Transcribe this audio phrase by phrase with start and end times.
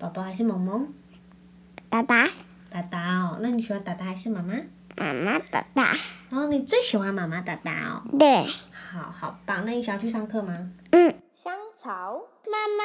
[0.00, 0.86] 宝宝还是萌萌？
[1.90, 2.28] 爸爸。
[2.70, 4.54] 爸爸哦，那你喜欢爸爸还是妈妈？
[4.96, 5.92] 妈妈爸爸。
[6.30, 8.02] 然后你最喜欢妈妈爸爸哦。
[8.16, 8.46] 对。
[8.70, 10.70] 好好棒，那你想要去上课吗？
[10.92, 11.12] 嗯。
[11.34, 12.22] 香草。
[12.46, 12.84] 妈妈。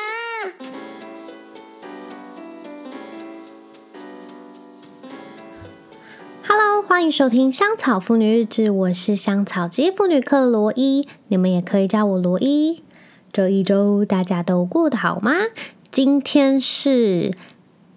[6.47, 12.83] Hello，欢迎收听香草妇女日志，我是香草职业妇女课罗伊，你们也可以叫我罗伊。
[13.31, 15.33] 这一周大家都过得好吗？
[15.93, 17.31] 今天是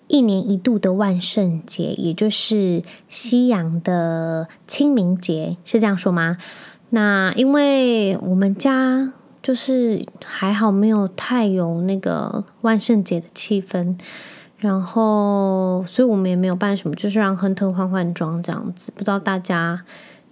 [0.06, 6.36] 一年一度的万圣节，也就是西洋的清明节，是这样说吗？
[6.90, 13.98] 那因为我们家就是还好，没有太有那个万圣节的气氛，
[14.58, 18.92] 然后所以我们也没有办什么，就是让亨特换换装这样子。
[18.94, 19.82] 不知道大家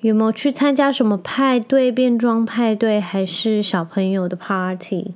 [0.00, 5.14] 有没有去参加什么派对、变装派对，还是小朋友的 party？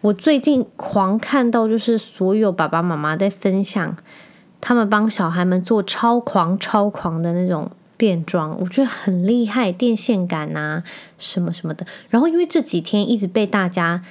[0.00, 3.96] 我最近狂看到，就是所有爸爸妈妈在分享
[4.60, 10.82] 他们帮小孩们做超狂、超狂的那种变装，我觉得很厉害，电线杆啊
[11.18, 11.86] 什么什么的。
[12.08, 14.02] 然后因为这几天一直被大家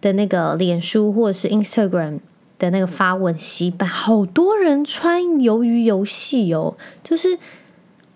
[0.00, 2.20] 的那个脸书或者是 Instagram
[2.58, 7.38] 的那个发文洗版，好多人穿鱿鱼游戏哦，就是。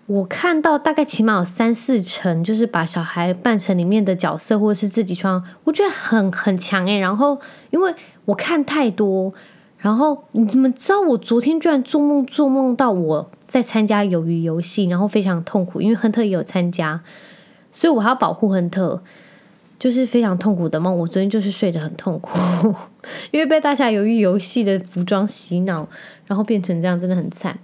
[0.09, 6.97] 我看到大概起码有三四成，就是把小孩扮成里面的角色，或者是自己穿，我觉得很很强诶。
[6.97, 7.93] 然后因为
[8.25, 9.31] 我看太多，
[9.77, 10.99] 然后你怎么知道？
[11.01, 17.01] 我昨天居然做梦做梦到我在参加鱿鱼游戏，然后非常痛苦，因为亨特也有参加，
[17.69, 19.03] 所以我还要保护亨特，
[19.77, 20.97] 就是非常痛苦的梦。
[20.97, 22.31] 我昨天就是睡得很痛苦，
[23.29, 25.87] 因为被大家鱿鱼游戏的服装洗脑，
[26.25, 27.59] 然后变成这样，真的很惨。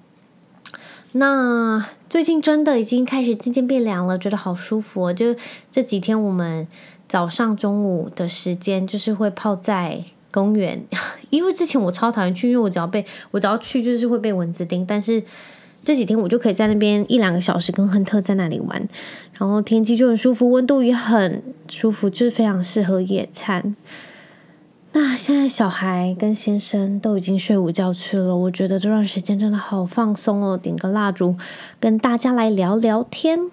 [1.18, 5.14] 那最近真的已经开始渐渐变凉了，觉得好舒服哦。
[5.14, 5.34] 就
[5.72, 6.68] 这几天，我们
[7.08, 10.84] 早上、中午的时间就是会泡在公园，
[11.32, 14.86] 因为之前我超讨厌去，因为我只要被我只要去就是会被蚊子叮。
[14.86, 15.24] 但是
[15.86, 18.90] 这几天我就可以在那边一两个小时跟亨特在那里玩，
[19.40, 23.74] 然后天气就很舒服，温度也很舒服，就是非常适合野餐。
[24.98, 31.36] 那现在小孩跟先生都已经睡午觉去了，我觉得这段时间真的好放松哦，点个蜡烛，
[31.82, 33.52] 跟大家来聊聊天。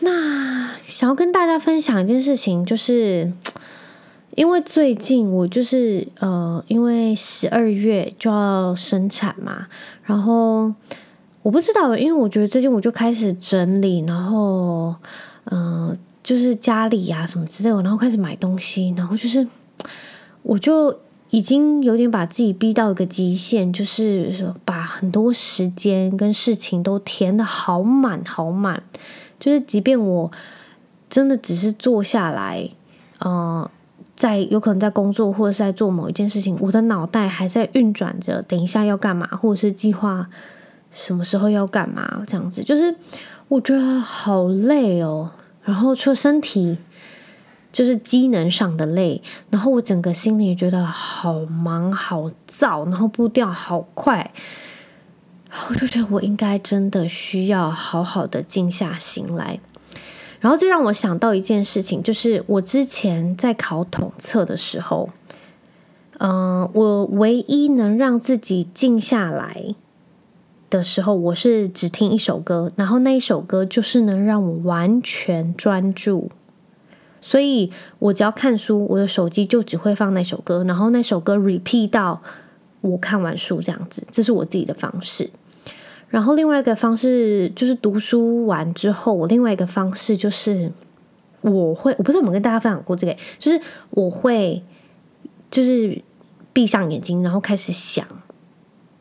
[0.00, 3.32] 那想要跟大家分享一件事情，就是
[4.34, 9.68] 因为最近我就是呃，因为十二月就要生产嘛，
[10.02, 10.74] 然后
[11.42, 14.92] 我不知道，因为我觉得最近我就开始整理，然后
[15.52, 19.46] 嗯、就是家里呀、啊、什么之类的，然后开始买东西，然后就是。
[20.42, 20.98] 我就
[21.30, 28.82] 已经有点把自己逼到一个极限，就是把很多时间跟事情都填得好满好满，
[29.40, 30.30] 就是即便我
[31.08, 32.68] 真的只是坐下来，
[33.20, 33.70] 嗯、呃，
[34.14, 40.28] 在有可能在工作或者是在做某一件事情，我的脑袋还在运转着，等一下要干嘛，或者是计划
[40.90, 42.94] 什么时候要干嘛，这样子，就是
[43.48, 45.30] 我觉得好累哦，
[45.62, 46.76] 然后除了身体。
[47.72, 54.30] 就是机能上的累，然后我整个心里觉得好忙好躁，然后步调好快，
[55.68, 59.58] 我就觉得我应该真的需要好好的静下心来。
[60.40, 65.08] 然后这让我想到一件事情，就是我之前在考统测的时候，
[66.18, 69.74] 嗯，我唯一能让自己静下来
[70.68, 76.30] 的时候，我是只听一首歌，然后那一首歌就是能让我完全专注。
[77.24, 82.20] 所以我只要看书，我的手机就只会放那首歌，然后那首歌 repeat 到
[82.80, 85.30] 我看完书这样子，这是我自己的方式。
[86.08, 90.72] 然后另外一个方式就是读书完之后，我另外一个方式就是
[91.42, 93.60] 我会，我不知道有没有跟大家分享过这个，就是
[93.90, 94.60] 我会
[95.48, 96.02] 就是
[96.52, 98.04] 闭上眼睛，然后开始想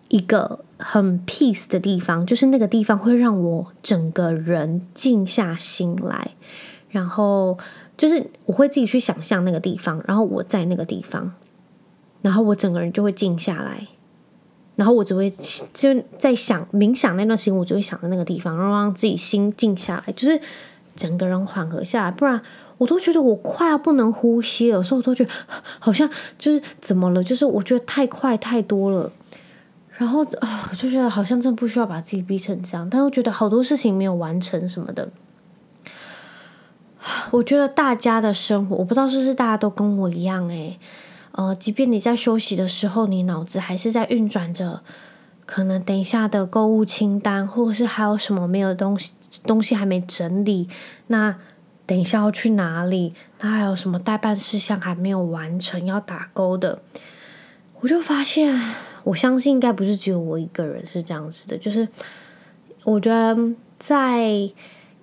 [0.10, 6.36] 一个很 peace 的地方，就是那个地方会让我整个人静下心来，
[6.92, 7.58] 然后。
[8.02, 11.32] 就是我会自己去想象那个地方，然后我在那个地方，
[12.24, 13.88] 然后我整个人就会静下来，
[14.76, 15.32] 然后我只会
[15.72, 20.42] 就在想冥想那段时间，我就会想着那个地方，然后让自己心静下来，就是
[20.96, 22.10] 整个人缓和下来。
[22.10, 22.42] 不然
[22.80, 25.30] 我都觉得我快要不能呼吸了，有时候我都觉得
[25.78, 26.10] 好像
[26.40, 29.12] 就是怎么了，就是我觉得太快太多了，
[29.92, 35.08] 然后啊，我就觉得好像真的不需要把自己逼成这样，但我觉得好多事情没有完成什么的。
[37.32, 40.80] 我觉得大家的生活，我不知道是不是大家都跟我一样诶，
[41.32, 44.82] 呃，即便你在休息的时候，你脑子还是在运转着，
[45.46, 49.14] 可能等一下的购物清单，或者是还有什么没有东西，
[49.46, 50.70] 东西还没整理，
[51.08, 51.36] 那
[51.88, 53.14] 等一下要去哪里？
[53.40, 56.82] 那还有什么待办事项还没有完成要打勾的？
[57.80, 58.62] 我就发现
[59.04, 61.88] 我相信应该不是只有我一个人是这样子的，就是
[62.84, 63.36] 我觉得
[63.80, 64.50] 在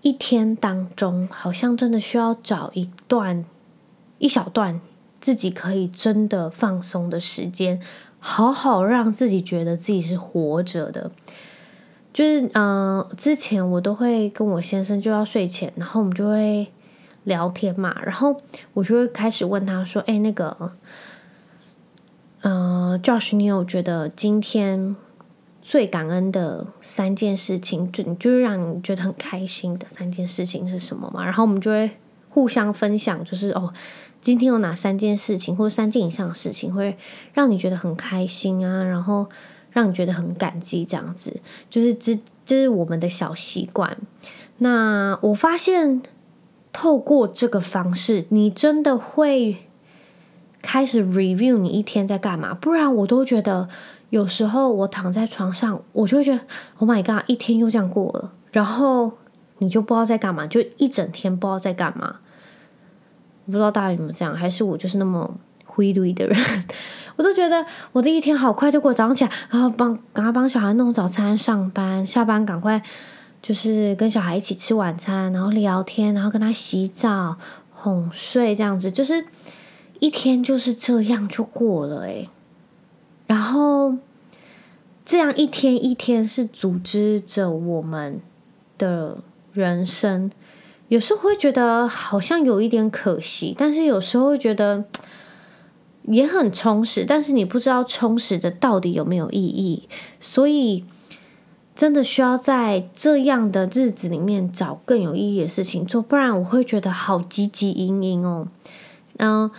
[0.02, 3.44] 一天当中，好像真的需要找一段
[4.18, 4.80] 一小段
[5.20, 7.80] 自己可以真的放松的时间，
[8.18, 11.10] 好好让自己觉得自己是活着的。
[12.12, 16.68] 就是嗯、之前我都会跟我先生就要睡前，然后我们就会
[17.24, 18.40] 聊天嘛，然后
[18.74, 20.72] 我就会开始问他说：“哎，那个。”
[22.40, 24.94] 呃，Josh，你有觉得今天
[25.60, 31.24] 最感恩的三件事情，就就是让你觉得很开心的三件事情是什么嘛？
[31.24, 31.90] 然后我们就会
[32.30, 33.72] 互相分享，就是哦，
[34.20, 36.96] 今天有哪三件事情，或者三件以上的事情会
[37.34, 39.26] 让你觉得很开心啊，然后
[39.72, 43.98] 让你觉得很感激，这样子，就是这这是我们的小习惯。
[44.58, 46.02] 那我发现
[46.72, 49.58] 透过这个方式，你真的会。
[50.60, 52.52] 开始 review 你一天在干嘛？
[52.52, 53.68] 不然我都觉得
[54.10, 56.40] 有时候我躺在床上，我就会觉得
[56.78, 59.12] Oh my god，一天又这样过了，然后
[59.58, 62.16] 你就不知道在干嘛，就一整天不知道在干嘛。
[63.46, 66.36] 不知道大家有没有这样，还是我就是那么灰绿的人？
[67.16, 72.82] 我都觉得我的一天好快就过，早上起来然后帮赶快帮小孩弄早餐，上班下班赶快
[73.42, 77.36] 就是跟小孩一起吃晚餐，然后聊天，然后跟他洗澡
[77.70, 79.26] 哄睡，这样子就是。
[80.00, 82.28] 一天就是这样就过了诶，
[83.28, 83.94] 然后
[85.04, 88.20] 这样一天一天是组织着我们
[88.76, 89.18] 的
[89.52, 90.32] 人生，
[90.88, 94.84] 有时候会觉得好像有一点可惜，但是有时候会觉得
[96.08, 99.88] 也很充实，但是你不知道充实的到底有没有意义，
[100.18, 100.84] 所以
[101.76, 108.48] 真的需要在这样的日子里面找更有意义的事情做，不然我会觉得好汲汲营营哦，
[109.18, 109.50] 嗯。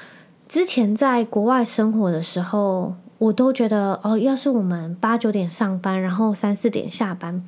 [0.48, 7.46] 之前在国外生活的时候，我都觉得哦，要是我们八九点上班，然后三四点下班，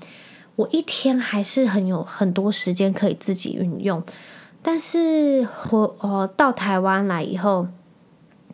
[0.56, 4.04] 我一天还是很有很多时间可以自己运用。
[4.62, 7.68] 但是我哦到台湾来以后，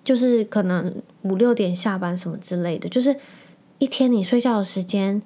[0.03, 3.15] 就是可能五六点下班什么之类的，就是
[3.79, 5.21] 一天你睡觉的时间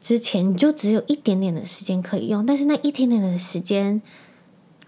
[0.00, 4.02] 之前，你就只有一点点的时间可以用，但是那一点点的时间。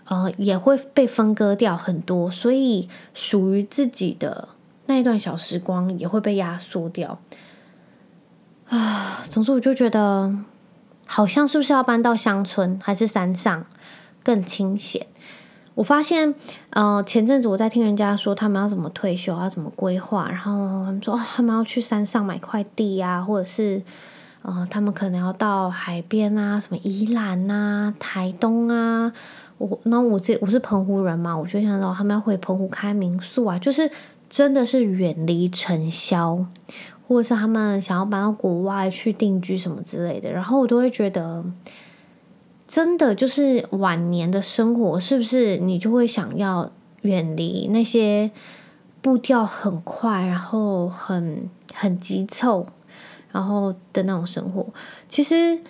[0.07, 4.49] 呃，也会被分割掉很多，所以属于自己的
[4.93, 7.19] 那一段小时光也会被压缩掉。
[8.69, 10.37] 啊，总之我就觉得，
[11.07, 13.65] 好像是不是要搬到乡村还是山上
[14.23, 15.07] 更清闲？
[15.75, 16.35] 我发现，
[16.71, 23.83] 呃，前阵子我在听人家说他们要怎么退休，要怎么规划，然后他们说他们要去山上买块地啊，或者是，
[24.43, 29.11] 呃，他们可能要到海边啊，什么宜兰啊、台东啊。
[29.57, 33.89] 我那我这我是澎湖人嘛，我就想到他们要回澎湖开民宿啊，就是
[34.33, 36.47] 真的是远离尘嚣，
[37.07, 41.45] 或者是他们想要搬到国外去定居什么之类的，然后我都会觉得，
[42.67, 48.31] 真的就是晚年的生活，是不是你就会想要远离那些
[49.03, 52.67] 步调很快，然后很很急凑，
[53.33, 54.67] 然后的那种生活？
[55.11, 55.61] 其实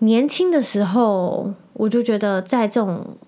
[0.00, 1.54] 年轻的时候。
[1.78, 3.18] 我就觉得在这种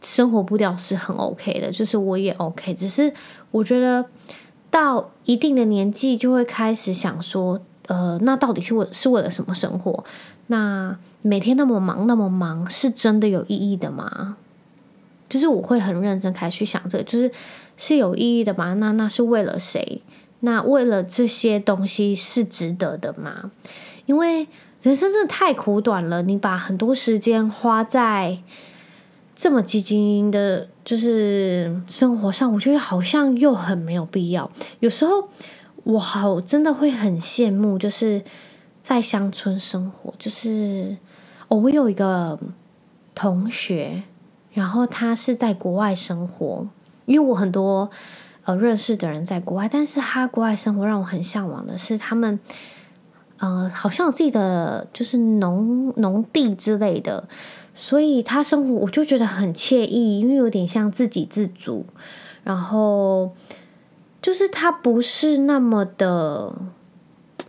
[0.00, 2.74] 生活步调是很 OK 的，就是我也 OK。
[2.74, 3.12] 只是
[3.50, 4.04] 我觉得
[4.70, 10.04] 到一定的年纪，就会开始想说，呃，那到底是为是为了什么生活？
[10.48, 14.36] 那每天那么忙那么忙，是真的有意义的吗？
[15.28, 17.32] 就是我会很认真开始去想这个，就是
[17.76, 18.74] 是有意义的吗？
[18.74, 20.02] 那那是为了谁？
[20.40, 23.50] 那为了这些东西是值得的吗？
[24.06, 24.46] 因为。
[24.82, 28.38] 人生真的太苦短了，你把很多时间花在
[29.36, 34.50] 这么积极的，就是生活上，我觉得好像又很没有必要。
[34.80, 35.28] 有时候
[35.84, 38.22] 我好真的会很羡慕，就是
[38.82, 40.14] 在乡村生活。
[40.18, 40.96] 就是
[41.48, 42.40] 哦，我有一个
[43.14, 44.04] 同学，
[44.54, 46.66] 然后他是在国外生活，
[47.04, 47.90] 因为我很多
[48.44, 52.40] 呃认识的人在国外，但是他国外生活让我很向往的是他们。
[53.38, 57.28] 呃，好像有自己的就是农农地之类的，
[57.74, 61.84] 所以他生活我就觉得很惬意，因为有点像自给自足。
[62.44, 63.34] 然后
[64.22, 66.54] 就是他不是那么的，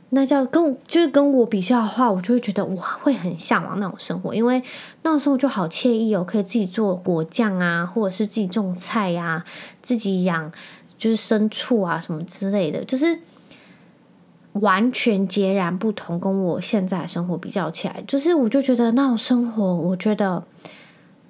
[0.10, 4.62] 那叫跟就是跟我比较的话，我就会觉得我会很向往那种生活，因为
[5.04, 9.46] 那种生活就好惬意哦，可以自己做果酱啊，或者是自己种菜呀、
[9.82, 10.52] 自己养
[10.98, 13.20] 就是牲畜啊什么之类的，就是。
[14.62, 20.44] 完全截然不同，跟我现在生活比较起来，就是我就觉得那种生活，我觉得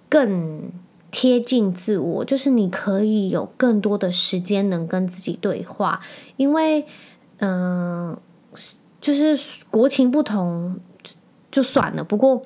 [0.09, 0.71] 更
[1.11, 6.01] 贴近自我，就是你可以有更多的时间能跟自己对话，
[6.35, 6.85] 因为
[7.39, 8.17] 嗯、
[8.99, 10.79] 就是国情不同，
[11.51, 12.03] 就算了。
[12.03, 12.41] 不过，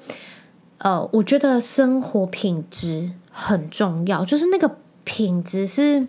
[0.78, 6.08] 呃，我觉得生活品质很重要，就是那个品质是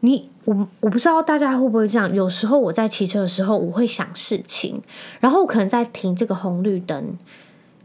[0.00, 2.12] 你我我不知道大家会不会这样。
[2.14, 4.82] 有时候我在骑车的时候，我会想事情，
[5.20, 7.16] 然后我可能在停这个红绿灯，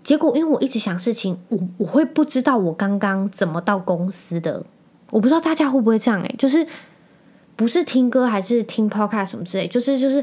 [0.03, 4.63] 结果因为我一直想事情，我我会不知道我刚刚怎么到公司的。
[5.11, 6.67] 我不知道大家会不会这样诶，就是。
[7.57, 10.21] 不是听歌还是听 podcast 什么之类，就是就是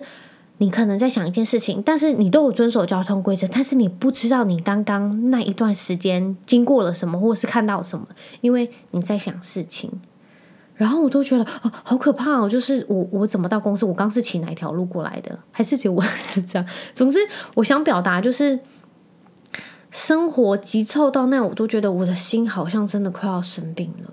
[0.58, 8.06] 你可能在想一件事情，但是你都有遵守交通规则，但是你不知道你刚刚那一段时间经过了什么，或是看到什么，
[8.42, 9.90] 因为你在想事情。
[10.74, 12.48] 然后我都觉得哦，好可怕哦！
[12.48, 13.84] 就是我我怎么到公司？
[13.84, 15.38] 我刚是骑哪一条路过来的？
[15.50, 16.68] 还是只有我是这样？
[16.94, 17.18] 总之，
[17.54, 18.60] 我想表达就是
[19.90, 24.10] 生活急凑到那，我都觉得我的心好像真的快要生病了。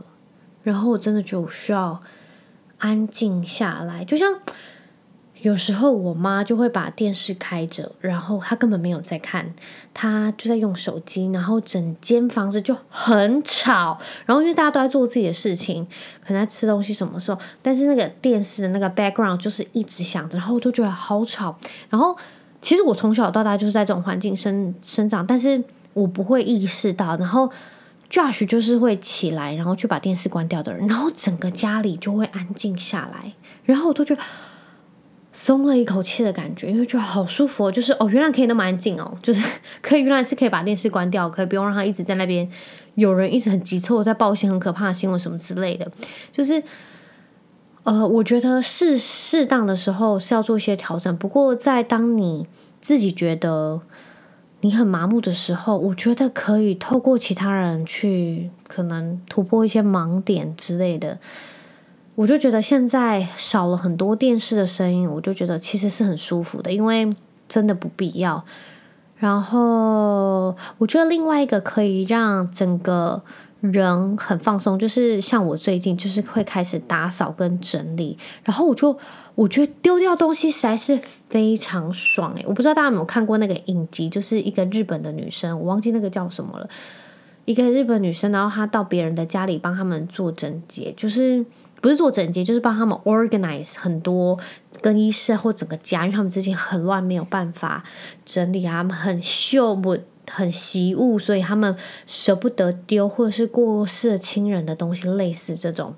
[0.63, 2.01] 然后我真的就需要。
[2.81, 4.39] 安静下来，就像
[5.41, 9.53] 有时候我妈就会把电视开着，然后她根本没有在看，
[9.93, 13.97] 她就在用手机，然后整间房子就很吵。
[14.25, 15.87] 然后因为大家都在做自己的事情，
[16.25, 21.57] 可能在吃东西什么时候，但是那个电视的那个 background 就是一直响着，然后我就觉得好吵。
[21.89, 22.17] 然后
[22.61, 27.51] 其实我从小到大就是在这种环境生生长，但是我不会意识到，然后。
[28.11, 33.33] Josh 就是会起来，然后去把电视关掉的人，然后整个家里就会安静下来，
[33.65, 34.21] 然后我都觉得
[35.31, 42.49] 松了一口气的感觉，因为觉得好舒服哦，就是哦，原来可以那么安静哦， 就是可以，原来是可以把电视关掉，可以不用让他一直在那边，
[42.95, 45.91] 有人一直很急促在报一些很可怕的新闻什么之类的，
[46.31, 46.63] 就是
[47.83, 52.47] 呃，我觉得适适当的时候是要做一些调整，不过在当你
[52.81, 53.81] 自己觉得。
[54.61, 61.17] 你很麻木的时候，我觉得可以透过其他人去可能突破一些盲点之类的。
[62.19, 67.09] 我就觉得现在少了很多电视的声音，我就觉得其实是很舒服的，因为
[67.47, 68.43] 真的不必要。
[69.15, 73.21] 然后我觉得另外一个可以让整个。
[73.61, 78.97] 人很放松，就是像我最近就是会开始打扫跟整理，然后我就
[79.35, 80.97] 我觉得丢掉东西实在是
[81.27, 86.69] 非常爽诶，我不知道大家有没有看过那个影集，就是一个日本的女生，我忘记那个叫什么了，
[87.43, 91.45] 一个日本女生，然后她到别人的家里帮他们做整洁，就是
[91.81, 94.39] 不是做整洁，就是帮他们 organize 很多
[94.81, 97.83] 更衣室或整个家，因为他们之前很乱，没有办法
[98.25, 99.97] 整理啊，很秀不。
[100.31, 105.95] 很习物，所以他们舍不得丢，或者是过世亲人的东西，类似这种。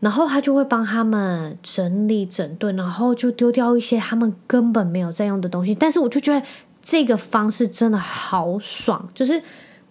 [0.00, 5.74] 然后他就会帮他们整理整顿，然后就丢掉一些他们根本没有在用的东西。
[5.74, 6.42] 但是我就觉得
[6.82, 9.10] 这个方式真的好爽。
[9.14, 9.42] 就是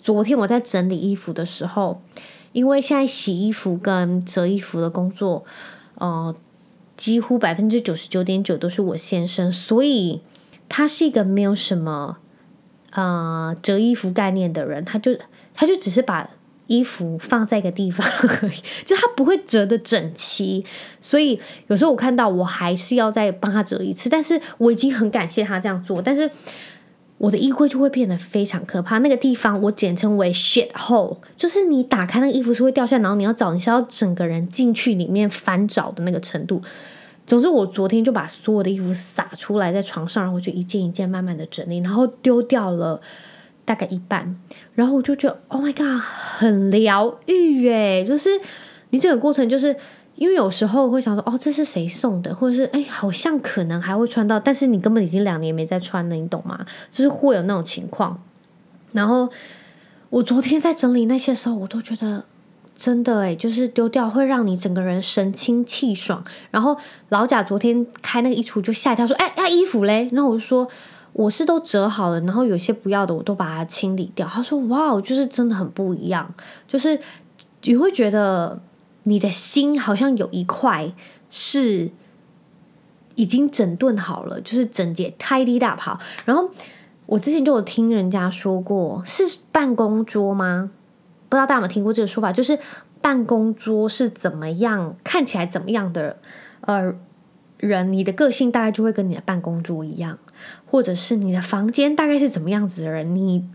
[0.02, 2.02] 昨天我在整理衣服的时候，
[2.54, 5.44] 因为现在洗衣服跟折衣服的工作，
[5.96, 6.34] 呃，
[6.96, 10.22] 几乎百分之九十九点九都是我先生，所以
[10.70, 12.20] 他是一个没有什么。
[12.96, 15.18] 呃，折衣服概念的人，他就
[15.56, 16.30] 他就只是把
[16.68, 18.54] 衣服放在一个地方而已，
[18.86, 20.64] 就他不会折得整齐，
[21.02, 26.30] 所以有时候我看到我还是要再帮他折一次，但是我已经很感谢他这样做，但是
[27.18, 36.62] 我的衣柜就会变得非常可怕，那个地方我简称为 shit hole，就是你打开那个衣服是会掉下，然后你要找，你是要整个人进去里面翻找的那个程度。
[37.26, 43.00] 总之，我昨天就把所有的衣服撒出来在床上，然后就一件一件慢慢的整理，然后丢掉了
[43.64, 44.36] 大概一半，
[44.74, 48.04] 然后我就觉得，Oh my God，很疗愈耶！
[48.04, 48.30] 就是
[48.90, 49.74] 你这个过程，就是
[50.16, 56.66] 因为有时候会想说，哦，这是谁送的，或者是哎，好像可能还会穿到，但是你根本已经两年没再穿了，你懂吗？
[56.92, 58.22] 就是会有那种情况。
[58.92, 59.30] 然后
[60.10, 62.26] 我昨天在整理那些时候，我都觉得。
[62.76, 66.24] 真的诶，就是丢掉会让你整个人神清气爽。
[66.50, 66.76] 然后
[67.10, 70.68] 老贾昨天开那个衣橱就吓一跳，说：“哎，那衣服嘞？”然后我就说
[71.14, 76.34] ：“我是都折好了，然后有些不要的我都把它清理掉。”他说：“哇，就是真的很不一样，
[76.68, 77.00] 就是
[77.62, 78.60] 你会觉得
[79.04, 80.94] 你的心好像有一块
[81.30, 81.92] 是
[83.16, 86.00] 已经整顿好了，就是整洁 tidy up 好。
[86.26, 86.50] 然后
[87.06, 90.72] 我之前就有听人家说过，是办公桌吗？”
[91.30, 92.60] 不知道大家有没有听过这个说法，就是
[93.02, 96.18] 办公桌是怎么样看起来怎么样的
[96.62, 96.94] 呃
[97.58, 100.20] 人，你的个性大概就会跟你的办公桌一样，
[100.66, 103.50] 或者是你的房间大概是怎么样子的人，你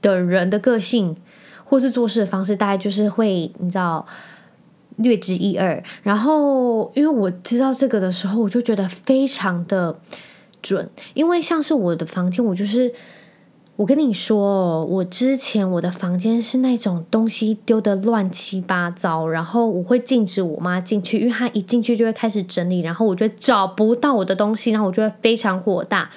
[0.00, 1.16] 的人的个性
[1.64, 4.06] 或是做事的方式大概就是会你知道
[5.00, 5.82] 略知一二。
[6.02, 9.98] 然后因为我知道这个的时候，我就觉得非常的
[10.62, 12.92] 准，因为像是我的房间，我就是。
[13.76, 26.10] 我跟你说，我之前我的房间是那种东西丢的乱七八糟，然后我会禁止我妈进去，因为她一进去就会开始整理，然后我就找不到我的东西，然后我就会非常火大。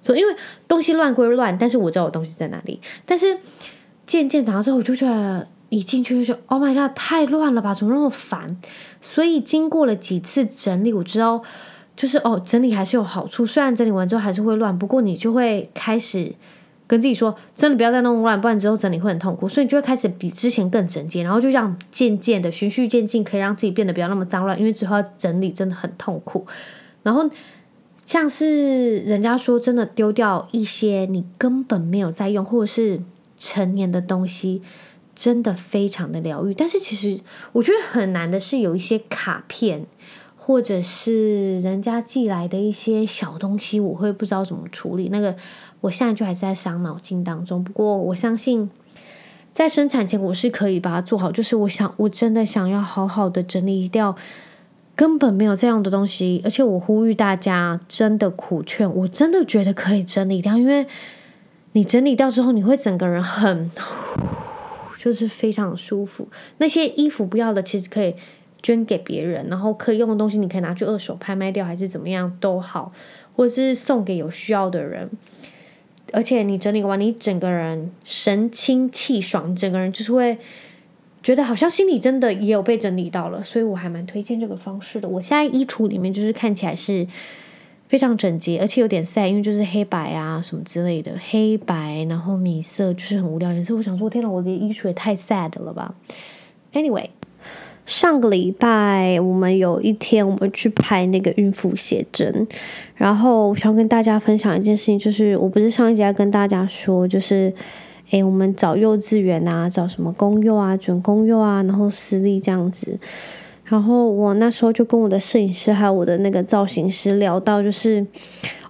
[0.00, 0.32] 所以因为
[0.68, 2.78] 东西乱归乱，但是我知道我东西在哪里。
[3.04, 3.36] 但是
[4.06, 8.58] 渐渐长大之后，我就觉得一进去就觉得 Oh my God，太乱了吧，怎么那么烦？
[9.00, 11.42] 所以经过了几次整理，我知道
[11.96, 13.46] 就是哦，整理还是有好处。
[13.46, 16.34] 虽然整理完之后还是会乱，不过你就会开始。
[16.86, 19.48] 跟自己说，真的不要再弄乱，不然之后整理会很痛苦。
[19.48, 24.58] 所以你就会开始比之前更整洁，然后就这样渐渐的循序渐进，可以让自己变得不要那么脏乱。
[24.58, 26.44] 因为之后要整理真的很痛苦。
[27.04, 27.30] 然后
[28.04, 33.00] 像是人家说，真的丢掉一些你根本没有在用或者是
[33.38, 34.60] 陈年的东西，
[35.20, 36.54] 真的非常的疗愈。
[36.54, 37.20] 但是其实
[37.52, 39.86] 我觉得很难的是有一些卡片。
[40.42, 45.08] 或者是人家寄来的一些小东西，我会不知道怎么处理。
[45.12, 45.36] 那个，
[45.82, 47.62] 我现在就还是在伤脑筋当中。
[47.62, 48.68] 不过我相信，
[49.54, 51.30] 在生产前我是可以把它做好。
[51.30, 54.16] 就是我想，我真的想要好好的整理掉
[54.96, 56.40] 根本没有这样的东西。
[56.42, 60.86] 而且我呼吁大家，真的苦劝，我真的觉得可以整理掉，因为
[61.72, 63.70] 你整理掉之后，你会整个人很，
[65.02, 66.28] 就是非常舒服。
[66.58, 68.14] 那些衣服不要的，其实可以。
[68.62, 72.92] 捐给别人，然后可以用的东西，你可以拿去二手拍卖掉，还是怎么样都好，
[73.34, 75.08] 或者是送给有需要的人。
[76.12, 80.36] 而且你整理完，你整个人神清气爽，整个人就是会
[81.22, 85.08] 觉得好像心里真的也有被整理到了，所以我还蛮推荐这个方式的。
[85.08, 87.06] 我现在衣橱里面就是看起来是
[87.90, 93.74] 非常整洁，而且有点 sad，因为就是黑白啊什么之类的，黑白然后米色就是很无聊颜色。
[93.74, 95.94] 我想说，天哪，我的衣橱也太 sad 了吧
[96.72, 97.08] ？Anyway。
[97.86, 102.46] 上个礼拜，我们有一天我们去拍那个孕妇写真，
[102.94, 107.52] 然后我想跟大家分享一件事情，就是我不是上一集要跟大家说，就是，
[108.10, 112.96] 诶，我们找幼稚园啊，找什么公幼啊、准公幼啊，然后私立这样子，
[113.70, 118.06] 然后我那时候就跟我的摄影师还有我的那个造型师聊到，就是，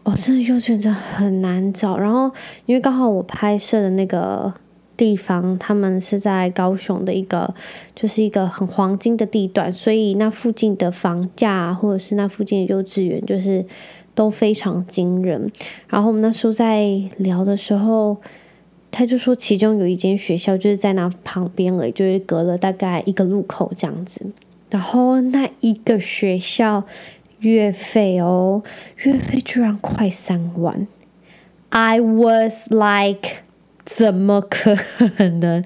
[0.04, 2.30] 哦，真的幼稚园真的很难找，然后
[2.66, 4.54] 因为刚好我拍摄的那个。
[4.96, 7.54] 地方，他们是在高雄的一个，
[7.94, 13.64] 就是一个很黄金的地段，所以那附近的房价或者是那附近的幼稚园，就是
[14.14, 15.50] 都非常惊人。
[15.88, 16.84] 然后我们那时候在
[17.16, 18.18] 聊的时候，
[18.90, 24.26] 他就说其中有一间学校就是在那旁边而已，就是隔了大概一个路口这样子。
[24.70, 26.84] 然后那一个学校
[27.40, 28.62] 月费哦，
[28.96, 30.86] 月费居然快三万
[31.70, 33.42] ，I was like。
[33.82, 34.76] 怎么可
[35.40, 35.64] 能？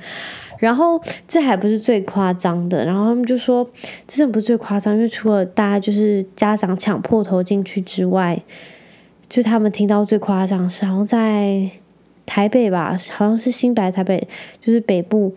[0.58, 2.82] 然后这还不是最夸张的。
[2.86, 3.62] 然后他们就说，
[4.06, 8.40] 这真的不是最夸张，因为除了大家就是家长抢破头进去之外，
[9.28, 11.68] 就他们听到最夸张是，好像在
[12.24, 14.26] 台北吧，好像是新北台北，
[14.62, 15.36] 就是北部，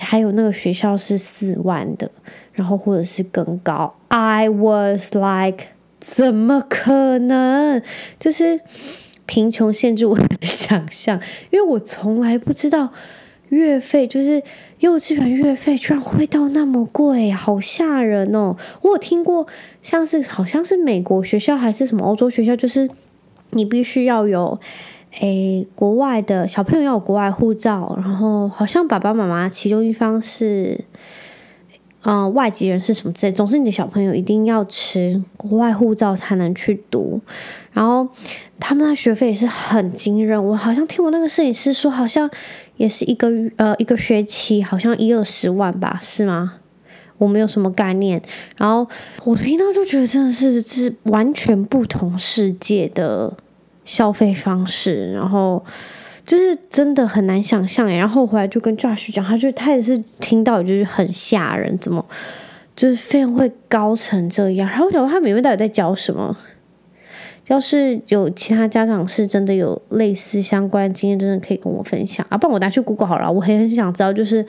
[0.00, 2.10] 还有那个学校是四万的，
[2.52, 3.94] 然后或者是更高。
[4.08, 5.66] I was like，
[5.98, 7.82] 怎么可能？
[8.18, 8.60] 就是。
[9.26, 12.90] 贫穷限制我的想象，因为我从来不知道
[13.50, 14.42] 月费就是
[14.80, 18.56] 幼稚园月费居然会到那么贵，好吓人哦！
[18.82, 19.46] 我有听过，
[19.82, 22.90] 像是好像是美国学校还是什么欧洲学校，就是
[23.50, 24.58] 你必须要有
[25.20, 30.84] 诶国外的小朋友要有国外护照，然后好像爸爸妈妈其中一方是。
[32.02, 37.20] 嗯、外籍人士什么之类，总是你的小朋友一定要持国外护照才能去读。
[37.72, 38.08] 然后
[38.58, 42.28] 他们的学费也是很惊人，我好像听我那个摄影师说，好像
[42.78, 46.54] 也是一个呃一个学期，好像一二十万吧，是吗？
[47.18, 48.22] 我没有什么概念。
[48.56, 48.88] 然后
[49.24, 53.32] 我听到就觉得真的是是完全不同世界的
[53.84, 55.62] 消费方式，然后。
[56.26, 62.04] 就是真的很难想象诶，然后回来就跟 Josh 讲，他就他也是听到就是很吓人，怎么
[62.76, 64.68] 就是费用会高成这样？
[64.68, 66.36] 然后我想说他们里面到底在教什么？
[67.48, 74.46] 要是有其他家长是真的有类似相关经验，真的可以跟我分享啊，不然我拿去 Google 好了，我很很想知道，就是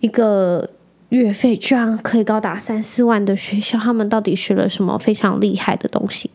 [0.00, 0.68] 一个
[1.10, 6.30] 月费居然可以高达三四万的学校，他们到底学了什么非常厉害的东西？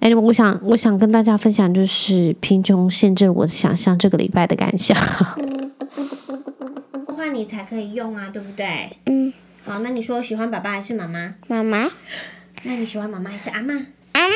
[0.00, 4.96] 哎，我想，我想跟大家分享，就是贫穷限制我的想象，这个礼拜的感想。
[7.06, 8.96] 换你才可以用啊，对不对？
[9.06, 9.30] 嗯。
[9.62, 11.34] 好，那你说喜欢爸爸还是妈妈？
[11.46, 11.86] 妈妈。
[12.62, 13.74] 那你喜欢妈妈还是阿妈？
[14.12, 14.34] 阿妈。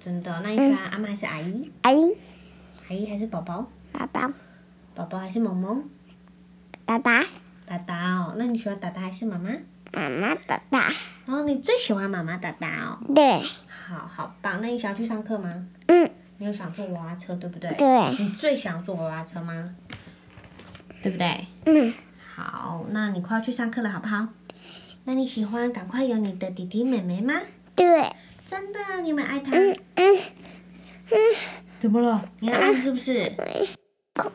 [0.00, 0.40] 真的？
[0.42, 1.70] 那你喜欢阿妈还是阿姨？
[1.82, 2.16] 阿姨。
[2.88, 3.70] 阿姨还是宝宝？
[3.92, 4.30] 宝宝。
[4.94, 5.84] 宝宝还是萌萌？
[6.86, 7.22] 爸爸。
[7.66, 9.50] 爸爸哦，那你喜欢爸爸还是妈妈？
[9.94, 10.90] 妈妈爸爸。
[11.26, 12.98] 然后你最喜欢妈妈爸爸哦？
[13.14, 13.42] 对。
[13.86, 14.60] 好好棒！
[14.60, 15.66] 那你想要去上课吗？
[15.86, 16.10] 嗯。
[16.38, 17.72] 你有想坐娃娃车，对不对？
[17.74, 18.10] 对。
[18.18, 19.74] 你最想坐娃娃车吗？
[21.02, 21.46] 对不对？
[21.66, 21.94] 嗯。
[22.34, 24.28] 好，那你快要去上课了，好不好？
[25.04, 27.34] 那你喜欢赶快有你的弟弟妹妹吗？
[27.76, 28.10] 对。
[28.44, 29.52] 真的，你们爱他？
[29.52, 30.16] 嗯嗯
[31.10, 31.18] 嗯。
[31.78, 32.20] 怎么了？
[32.40, 33.30] 你要按是不是？
[34.14, 34.32] 口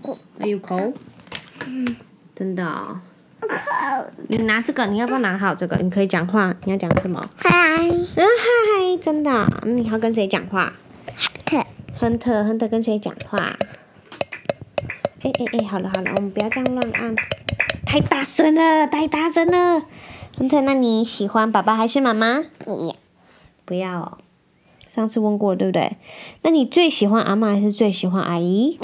[0.00, 0.92] 口还有口。
[1.66, 1.96] 嗯。
[2.34, 3.00] 真的、哦。
[3.60, 4.10] 口。
[4.28, 5.76] 你拿这个，你要不要拿好这个？
[5.76, 7.22] 你可以讲话，你要讲什么？
[7.36, 7.50] 嗨。
[7.82, 9.30] 嗯嗨，真的。
[9.62, 10.72] 嗯你要跟谁讲话？
[11.44, 11.64] 特。
[11.98, 13.56] 亨特，亨特跟谁讲话？
[15.22, 17.14] 哎哎哎，好了好了，我们不要这样乱按，
[17.84, 19.82] 太大声了，太大声了。
[20.38, 22.44] 亨特，那你喜欢爸爸还是妈妈？
[22.64, 22.96] 不要，
[23.66, 24.18] 不要哦。
[24.86, 25.98] 上次问过了，对不对？
[26.42, 28.78] 那你最喜欢阿妈还是最喜欢阿姨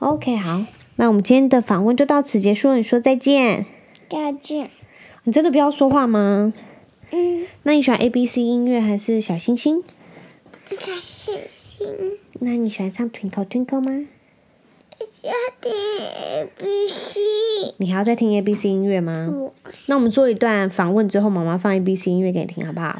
[0.00, 0.64] ？OK，好，
[1.00, 2.76] 那我们今天的访问就到此结束了。
[2.76, 3.66] 你说再见。
[4.08, 4.68] 再见。
[5.22, 6.52] 你真的不要说话吗？
[7.12, 7.46] 嗯。
[7.62, 9.84] 那你喜欢 ABC 音乐还是小星星？
[10.80, 11.86] 小星星。
[12.40, 14.06] 那你喜欢唱 Twinkle Twinkle 吗？
[15.22, 15.72] 要听
[16.66, 17.18] ABC。
[17.76, 19.30] 你还要再听 ABC 音乐吗？
[19.32, 19.52] 嗯。
[19.86, 22.98] 那我们做一段访问之后，妈妈放 ABC 音乐给你听，好不好？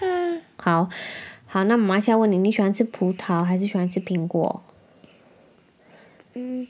[0.00, 0.40] 嗯。
[0.56, 0.88] 好，
[1.46, 4.62] 好，那妈妈现在问你，你喜欢吃葡萄还是喜欢吃苹果？
[6.34, 6.68] 嗯。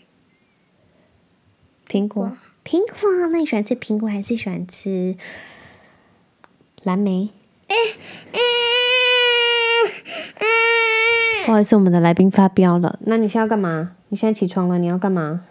[1.95, 2.33] 苹果。
[2.65, 3.29] 苹果？
[3.31, 5.15] 那你喜欢吃苹果还是喜欢吃
[6.83, 7.31] 蓝莓？
[7.69, 7.77] 嗯
[8.33, 8.39] 嗯
[10.41, 11.47] 嗯。
[11.47, 12.99] 不好意思，我们的来宾发飙了。
[13.03, 13.95] 那你现在要干嘛？
[14.09, 15.45] 你现在起床了，你要干嘛？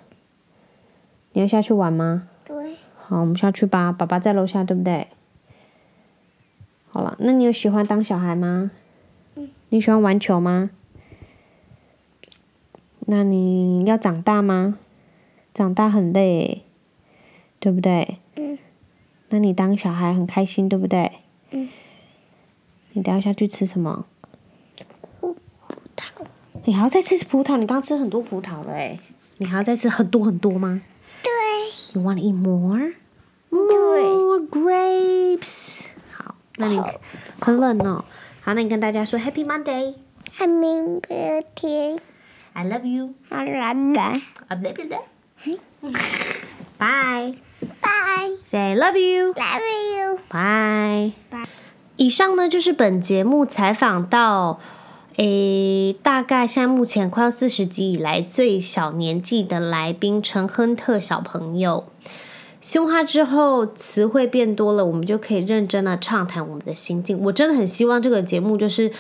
[1.31, 2.27] 你要下去玩吗？
[2.43, 2.75] 对。
[2.97, 3.93] 好，我们下去吧。
[3.93, 5.07] 爸爸在楼下，对不对？
[6.89, 8.71] 好了，那你有喜欢当小孩吗？
[9.35, 9.49] 嗯。
[9.69, 10.71] 你喜欢玩球吗？
[13.05, 14.77] 那你要长大吗？
[15.53, 16.63] 长大很累，
[17.59, 18.17] 对不对？
[18.35, 18.57] 嗯。
[19.29, 21.11] 那你当小孩很开心，对不对？
[21.51, 21.69] 嗯。
[22.93, 24.05] 你等下下去吃什么？
[26.65, 27.57] 你还要再吃葡萄？
[27.57, 28.97] 你刚刚吃很多葡萄了哎，
[29.37, 30.81] 你还要再吃很多很多吗？
[31.21, 31.31] 对。
[31.93, 32.93] You want to eat more?
[33.49, 35.87] More grapes.
[36.15, 36.81] 好，那你
[37.39, 38.05] 很冷哦。
[38.41, 39.95] 好，那你跟大家说 Happy Monday.
[40.37, 41.99] Happy birthday.
[42.53, 43.13] I love you.
[43.29, 45.12] I love you.
[46.77, 47.35] Bye.
[47.81, 48.37] Bye.
[48.45, 49.33] Say love you.
[49.33, 49.61] Love
[49.95, 50.19] you.
[50.29, 51.13] Bye.
[51.29, 51.47] Bye.
[51.97, 54.59] 以上呢就是本节目采访到。
[55.17, 61.85] 诶，大概现在目前快要四十集以来最小年纪的来宾陈亨特小朋友，
[62.59, 67.19] 希望他之后词汇变多了，我们就可以认真的畅谈我们的心境。
[67.25, 68.91] 我真的很希望这个节目就是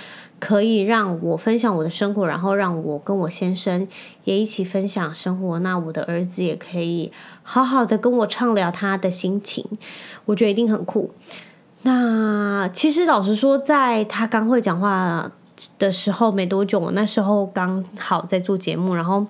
[0.45, 3.87] 可以让我分享我的生活，然后让我跟我先生
[4.25, 5.57] 也一起分享生活。
[5.59, 7.09] 那我的儿子也可以
[7.43, 9.65] 好好的跟我畅聊他的心情，
[10.25, 11.11] 我觉得一定很酷。
[11.83, 15.31] 那其实老实说，在他刚会讲话
[15.79, 19.25] 的时候没多久，那时候刚好在做节目，然后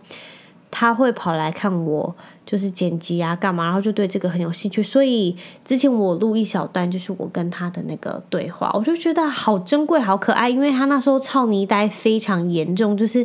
[0.75, 2.15] 他会跑来看我，
[2.47, 13.23] 就是剪辑啊干嘛，然后就对这个很有兴趣，所以之前我录一小段，就是我跟他的那个对话，我就觉得好珍贵、好可爱，因为他那时候操泥呆非常严重，就是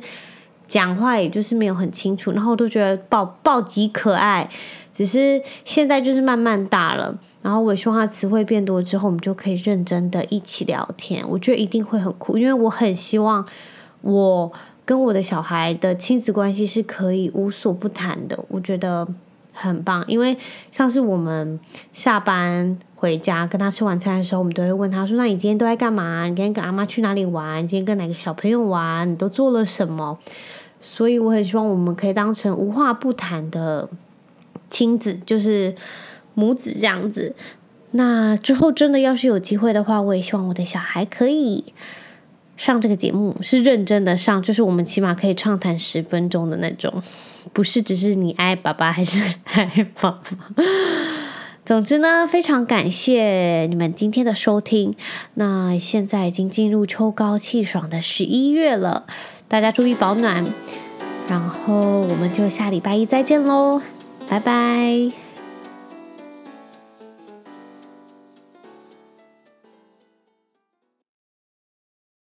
[0.67, 4.47] 讲话也就是没有很清楚，然后我都觉得爆爆极可爱。
[4.93, 11.25] 只是现在就是慢慢大了，然后我也希望他词汇变多之后，我们就可以认真的一起聊天。
[11.29, 13.47] 我觉得一定会很酷，因为我很希望
[14.01, 14.53] 我
[14.89, 18.43] 跟我的小孩的亲子关系是可以无所不谈的。
[18.49, 19.07] 我觉得
[19.53, 20.35] 很棒，因为
[20.73, 21.61] 像是我们
[21.93, 26.23] 下班回家跟他吃晚餐的时候，我们都会问他说：“那你今天都在干嘛？
[26.23, 27.63] 你今天跟阿妈去哪里玩？
[27.63, 29.13] 你今天跟哪个小朋友玩？
[29.13, 30.19] 你都做了什么？”
[30.81, 33.91] 所以我很希望我们可以当成无话不谈的。
[34.71, 35.75] 亲子就是
[36.33, 37.35] 母子这样子。
[37.91, 41.75] 那之后真的要是有机会的话，我也希望我的小孩可以
[42.59, 46.93] 上这个节目，是认真的上，就是我们起码可以畅谈十分钟的那种，
[47.55, 50.21] 不是只是你爱爸爸还是 爱妈妈。
[51.65, 54.95] 总之呢，非常感谢你们今天的收听。
[55.35, 59.07] 那现在已经进入秋高气爽的十一月了，
[59.49, 60.45] 大家注意保暖。
[61.29, 63.83] 然后我们就下礼拜一再见喽。
[64.29, 65.28] 拜拜。